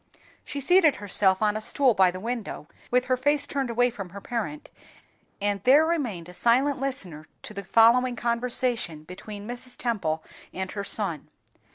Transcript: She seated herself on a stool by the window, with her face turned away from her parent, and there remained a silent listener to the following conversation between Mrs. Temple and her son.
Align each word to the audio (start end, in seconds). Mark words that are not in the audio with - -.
She 0.43 0.59
seated 0.59 0.95
herself 0.95 1.43
on 1.43 1.55
a 1.55 1.61
stool 1.61 1.93
by 1.93 2.09
the 2.09 2.19
window, 2.19 2.65
with 2.89 3.05
her 3.05 3.15
face 3.15 3.45
turned 3.45 3.69
away 3.69 3.91
from 3.91 4.09
her 4.09 4.19
parent, 4.19 4.71
and 5.39 5.61
there 5.63 5.85
remained 5.85 6.27
a 6.27 6.33
silent 6.33 6.79
listener 6.81 7.27
to 7.43 7.53
the 7.53 7.63
following 7.63 8.15
conversation 8.15 9.03
between 9.03 9.47
Mrs. 9.47 9.77
Temple 9.77 10.23
and 10.51 10.71
her 10.71 10.83
son. 10.83 11.29